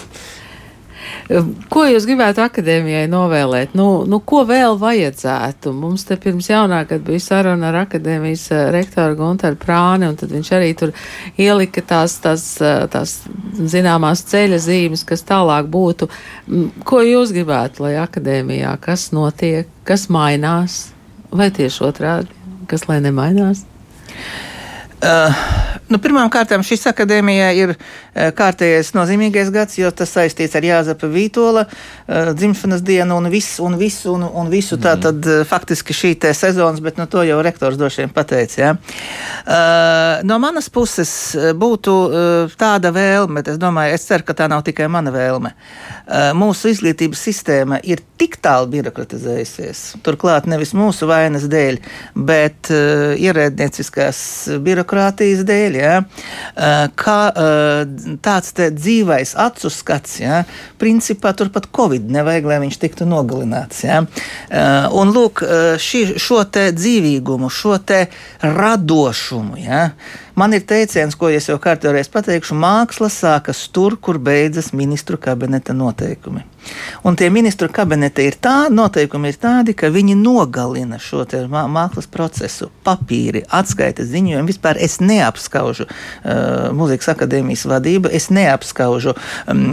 Ko 1.70 1.84
jūs 1.86 2.06
gribētu 2.10 2.42
akadēmijai 2.44 3.06
novēlēt? 3.12 3.76
Nu, 3.78 4.04
nu, 4.10 4.20
ko 4.26 4.42
vēl 4.50 4.78
vajadzētu? 4.82 5.72
Mums 5.78 6.08
te 6.10 6.18
pirms 6.20 6.50
jaunā 6.50 6.82
gada 6.90 7.04
bija 7.06 7.22
saruna 7.24 7.70
ar 7.70 7.80
akadēmijas 7.84 8.46
eh, 8.56 8.64
rektoru 8.74 9.18
Gunteru 9.20 9.60
Prāni, 9.62 10.10
un 10.10 10.18
tad 10.20 10.34
viņš 10.34 10.52
arī 10.58 10.72
tur 10.80 10.94
ielika 11.40 11.84
tās, 11.86 12.18
tās, 12.24 12.46
eh, 12.66 12.84
tās 12.92 13.20
zināmās 13.60 14.26
ceļa 14.32 14.60
zīmes, 14.66 15.06
kas 15.08 15.26
tālāk 15.28 15.70
būtu. 15.72 16.10
Ko 16.90 17.04
jūs 17.06 17.34
gribētu, 17.36 17.86
lai 17.86 17.96
akadēmijā 18.02 18.76
kas 18.84 19.10
notiek, 19.16 19.70
kas 19.88 20.08
mainās, 20.14 20.88
vai 21.32 21.52
tieši 21.54 21.86
otrādi, 21.86 22.34
kas 22.70 22.90
lai 22.90 23.00
nemainās? 23.06 23.64
Uh, 25.00 25.38
nu, 25.90 26.00
Pirmkārt, 26.02 26.54
šis 26.66 26.88
akadēmijā 26.92 27.50
ir 27.58 27.74
uh, 27.76 28.30
kārtējais 28.36 28.94
nozīmīgais 28.98 29.52
gads, 29.54 29.78
jo 29.80 29.92
tas 29.96 30.12
saistīts 30.16 30.56
ar 30.58 30.66
Jāzapa 30.66 31.10
Vītola 31.12 31.66
uh, 31.66 32.32
dzimšanas 32.38 32.84
dienu 32.86 33.18
un 33.20 33.30
visu, 33.32 33.64
un 33.66 33.78
visu, 33.80 34.14
un, 34.16 34.26
un 34.26 34.50
visu 34.52 34.78
mm. 34.78 34.84
tā 34.86 34.96
tad 35.02 35.30
uh, 35.30 35.42
faktiski 35.48 35.96
šī 35.96 36.14
te 36.22 36.34
sezonas, 36.38 36.82
bet 36.84 37.00
nu, 37.00 37.08
to 37.10 37.24
jau 37.28 37.40
rektors 37.46 37.78
droši 37.80 38.04
vien 38.04 38.14
pateica. 38.14 38.60
Ja? 38.60 38.76
No 40.26 40.38
manas 40.42 40.68
puses 40.74 41.12
būtu 41.58 41.94
tāda 42.60 42.92
vēlme, 42.94 43.40
bet 43.40 43.52
es 43.54 43.60
domāju, 43.62 43.96
es 43.96 44.06
ceru, 44.08 44.26
ka 44.28 44.36
tā 44.38 44.48
nav 44.52 44.64
tikai 44.68 44.88
mana 44.92 45.12
vēlme. 45.14 45.52
Mūsu 46.38 46.72
izglītības 46.74 47.22
sistēma 47.30 47.80
ir 47.88 48.02
tik 48.20 48.38
tālu 48.44 48.70
birokratizējusies, 48.74 49.84
turklāt 50.06 50.48
nevis 50.50 50.74
mūsu 50.78 51.10
vainas 51.10 51.48
dēļ, 51.52 51.80
bet 52.30 52.72
ierēdnieciskās 52.72 54.22
birokrātijas 54.66 55.46
dēļ, 55.48 55.79
ja, 55.80 55.96
kā 57.00 57.18
tāds 58.26 58.56
dzīvais 58.76 59.36
acu 59.40 59.72
skats, 59.74 60.20
ja, 60.22 60.44
principā 60.82 61.34
turpat 61.38 61.70
Covid 61.76 62.10
nevajag, 62.12 62.50
lai 62.52 62.62
viņš 62.66 62.80
tiktu 62.82 63.08
nogalināts. 63.10 63.84
Ja. 63.88 64.02
Un 64.96 65.14
lūk, 65.16 65.44
šī, 65.82 66.06
šo 66.22 66.44
te 66.52 66.70
dzīvīgumu, 66.76 67.52
šo 67.54 67.78
te 67.84 68.06
radošumu, 68.44 69.60
ja, 69.64 69.90
Man 70.40 70.54
ir 70.56 70.62
teiciens, 70.64 71.18
ko 71.20 71.28
es 71.36 71.50
jau 71.50 71.58
kārtībā 71.60 72.00
pateikšu, 72.14 72.56
māksla 72.56 73.10
sākas 73.12 73.66
tur, 73.76 73.98
kur 74.00 74.22
beidzas 74.24 74.70
ministru 74.72 75.18
kabineta 75.20 75.74
noteikumi. 75.76 76.46
Un 77.04 77.16
tie 77.16 77.30
ministru 77.34 77.70
kabineti 77.74 78.26
ir 78.28 78.38
tādi, 78.42 78.76
noteikumi 78.76 79.32
ir 79.32 79.40
tādi, 79.40 79.76
ka 79.78 79.92
viņi 79.94 80.18
nogalina 80.20 81.00
šo 81.02 81.26
mākslas 81.50 82.10
procesu, 82.12 82.70
papīri, 82.86 83.44
atskaites 83.56 84.10
ziņojumu. 84.12 84.50
Vispār 84.50 84.80
es 84.82 85.00
neapskaužu 85.04 85.86
uh, 85.86 86.70
mūzikas 86.76 87.12
akadēmijas 87.14 87.66
vadību, 87.70 88.12
es 88.16 88.30
neapskaužu 88.34 89.16
um, 89.16 89.64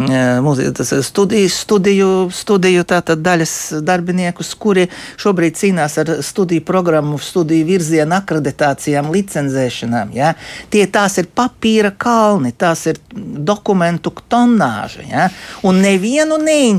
mūzikas 0.46 0.92
studiju, 1.06 1.50
studiju, 1.52 2.10
studiju 2.34 2.84
daļas 2.86 3.54
darbiniekus, 3.86 4.54
kuri 4.58 4.86
šobrīd 5.20 5.58
cīnās 5.58 5.98
ar 6.02 6.12
studiju 6.26 6.64
programmu, 6.66 7.18
studiju 7.22 7.66
virzienu 7.66 8.16
akreditācijām, 8.18 9.10
licenzēšanām. 9.14 10.14
Ja? 10.16 10.34
Tie 10.70 10.86
tās 10.92 11.18
ir 11.20 11.30
papīra 11.34 11.92
kalni, 11.98 12.52
tās 12.52 12.86
ir 12.90 13.00
dokumentu 13.16 14.12
tonāža. 14.30 15.04
Ja? 15.10 15.28
Un 15.66 15.80
nevienu 15.84 16.38
neinteresē, 16.42 16.75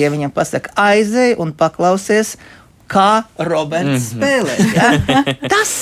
ja 0.00 0.10
viņam 0.10 0.32
pasaka, 0.34 0.72
aizej 0.76 1.36
un 1.38 1.52
paklausies 1.52 2.36
kā 2.90 3.22
Roberts 3.38 3.86
mm 3.86 3.94
-hmm. 3.94 4.08
spēlē. 4.10 4.54
Ja? 4.74 4.88
Tas, 5.52 5.72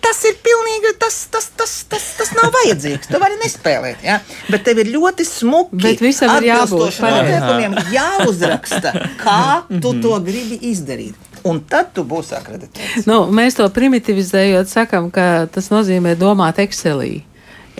tas 0.00 0.24
ir 0.28 0.36
pilnīgi, 0.44 0.92
tas, 0.98 1.16
tas, 1.30 1.48
tas, 1.56 1.72
tas, 1.88 2.04
tas 2.18 2.32
nav 2.36 2.52
vajadzīgs. 2.58 3.08
Tu 3.08 3.20
vari 3.20 3.38
nespēlēt. 3.44 4.04
Ja? 4.04 4.20
Bet 4.50 4.64
tev 4.64 4.78
ir 4.78 4.92
ļoti 4.96 5.24
smuki. 5.24 5.76
Bet 5.82 6.00
visam 6.00 6.36
ir 6.36 6.50
jābūt 6.50 7.00
noteikumiem, 7.00 7.78
jāuzraksta, 7.92 8.92
kā 9.24 9.62
tu 9.80 9.96
to 10.02 10.20
gribi 10.20 10.58
izdarīt 10.72 11.14
un 11.44 11.60
tad 11.64 11.94
tu 11.96 12.04
būsi 12.04 12.34
akreditēts. 12.36 13.06
Nu, 13.08 13.22
mēs 13.32 13.56
to 13.56 13.68
primitivizējot, 13.72 14.68
sakām, 14.68 15.10
ka 15.14 15.46
tas 15.52 15.70
nozīmē 15.72 16.14
domāt 16.20 16.60
Excelī. 16.60 17.22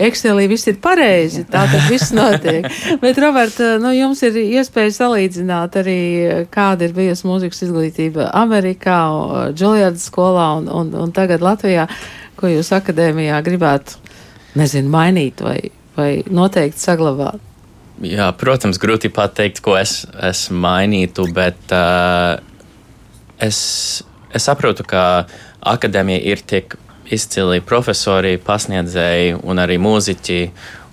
Excelī 0.00 0.46
viss 0.48 0.68
ir 0.70 0.78
pareizi, 0.80 1.42
tā 1.50 1.64
tad 1.68 1.88
viss 1.90 2.12
notiek. 2.16 2.68
Bet, 3.02 3.18
Robert, 3.20 3.58
nu, 3.82 3.90
jums 3.92 4.22
ir 4.24 4.38
iespēja 4.40 4.94
salīdzināt 4.96 5.76
arī, 5.80 5.98
kāda 6.52 6.86
ir 6.86 6.94
bijusi 6.96 7.26
mūzikas 7.28 7.66
izglītība 7.66 8.30
Amerikā, 8.40 9.00
Džuliardas 9.52 10.06
skolā 10.08 10.46
un, 10.60 10.70
un, 10.72 10.94
un 11.04 11.12
tagad 11.16 11.44
Latvijā, 11.44 11.88
ko 12.40 12.48
jūs 12.48 12.72
akadēmijā 12.78 13.42
gribētu, 13.44 14.00
nezinu, 14.56 14.88
mainīt 14.94 15.42
vai, 15.44 15.58
vai 15.98 16.10
noteikti 16.30 16.80
saglabāt. 16.80 17.42
Jā, 18.00 18.30
protams, 18.32 18.78
grūti 18.80 19.10
pateikt, 19.12 19.60
ko 19.60 19.74
es, 19.76 20.06
es 20.24 20.46
mainītu, 20.48 21.26
bet 21.36 21.74
uh, 21.76 22.38
es, 23.36 23.58
es 24.32 24.46
saprotu, 24.48 24.86
ka 24.88 25.26
akadēmija 25.60 26.22
ir 26.32 26.40
tik 26.40 26.78
izcili 27.14 27.60
profesori, 27.64 28.36
pasniedzēji 28.42 29.38
un 29.42 29.60
arī 29.62 29.78
mūziķi, 29.82 30.40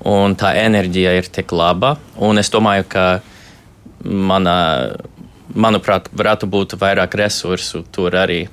un 0.09 0.35
tā 0.39 0.53
enerģija 0.61 1.13
ir 1.17 1.29
tik 1.33 1.53
laba. 1.55 1.95
Un 2.23 2.41
es 2.41 2.51
domāju, 2.53 2.87
ka 2.89 3.05
mana, 4.03 4.57
manuprāt, 5.53 6.09
varētu 6.13 6.49
būt 6.51 6.77
vairāk 6.81 7.17
resursu 7.19 7.83
tur 7.91 8.17
arī. 8.17 8.45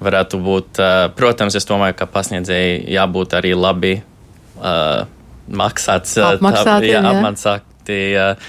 Varētu 0.00 0.40
būt, 0.40 0.80
protams, 1.16 1.56
es 1.58 1.68
domāju, 1.68 1.98
ka 1.98 2.06
pasniedzēji 2.08 2.86
jābūt 2.94 3.34
arī 3.36 3.50
labi 3.52 3.98
uh, 4.00 5.02
maksāts, 5.52 6.16
apmaksāti, 6.24 6.88
tā, 6.88 6.94
jā, 6.94 7.02
apmaksāti 7.10 8.00
uh, 8.16 8.48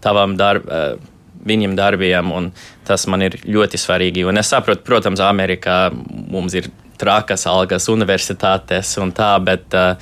tavam 0.00 0.38
darbam 0.40 1.04
viņiem 1.46 1.76
darbiem, 1.78 2.32
un 2.34 2.50
tas 2.86 3.06
man 3.10 3.24
ir 3.26 3.38
ļoti 3.46 3.78
svarīgi. 3.80 4.24
Un 4.26 4.40
es 4.40 4.50
saprotu, 4.52 4.84
protams, 4.86 5.22
Amerikā 5.22 5.78
mums 5.92 6.56
ir 6.58 6.70
trakas 7.00 7.46
algas 7.50 7.88
universitātes 7.92 8.94
un 9.02 9.12
tā, 9.16 9.32
bet 9.44 9.76
uh, 9.76 9.94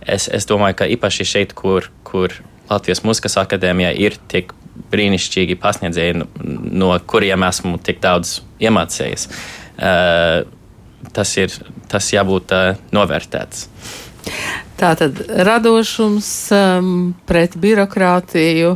es, 0.00 0.28
es 0.28 0.48
domāju, 0.48 0.80
ka 0.80 0.90
īpaši 0.96 1.26
šeit, 1.26 1.54
kur, 1.58 1.90
kur 2.06 2.34
Latvijas 2.70 3.02
Mūzikas 3.06 3.38
akadēmijā 3.42 3.92
ir 4.02 4.18
tik 4.30 4.54
brīnišķīgi 4.92 5.56
pasniedzēji, 5.60 6.18
no, 6.20 6.26
no 6.84 6.90
kuriem 7.08 7.46
esmu 7.46 7.78
tik 7.82 8.02
daudz 8.04 8.40
iemācījies, 8.62 9.28
uh, 9.78 10.42
tas 11.16 11.36
ir 11.40 11.54
tas 11.90 12.10
jābūt 12.12 12.52
uh, 12.54 12.74
novērtēts. 12.94 13.68
Tātad 14.76 15.22
radošums 15.48 16.26
um, 16.52 16.88
pret 17.24 17.54
birokrātiju 17.56 18.74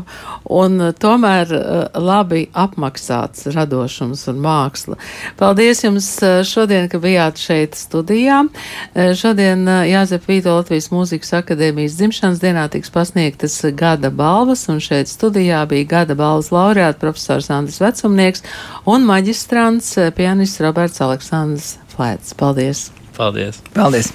un 0.48 0.80
tomēr 0.96 1.52
uh, 1.52 1.98
labi 2.00 2.46
apmaksāts 2.56 3.50
radošums 3.52 4.22
un 4.32 4.40
māksla. 4.40 4.96
Paldies 5.36 5.84
jums 5.84 6.08
uh, 6.24 6.40
šodien, 6.46 6.88
ka 6.88 7.02
bijāt 7.02 7.42
šeit 7.42 7.76
studijā. 7.76 8.40
Uh, 8.48 9.12
šodien 9.12 9.66
uh, 9.68 9.82
Jāzep 9.90 10.24
Vīto 10.30 10.56
Latvijas 10.56 10.88
Mūzikas 10.94 11.36
akadēmijas 11.42 12.00
dzimšanas 12.00 12.40
dienā 12.40 12.64
tiks 12.72 12.92
pasniegtas 12.96 13.60
gada 13.76 14.08
balvas, 14.08 14.64
un 14.72 14.80
šeit 14.80 15.12
studijā 15.12 15.66
bija 15.68 15.92
gada 15.98 16.16
balvas 16.16 16.48
laureāta 16.48 16.96
profesors 17.04 17.52
Andris 17.52 17.80
Vecumnieks 17.84 18.46
un 18.88 19.04
maģistrants 19.04 19.98
uh, 20.00 20.08
pianists 20.16 20.64
Roberts 20.64 21.04
Aleksandrs 21.04 21.74
Flēts. 21.92 22.32
Paldies! 22.32 22.88
Paldies! 23.20 23.60
Paldies! 23.76 24.14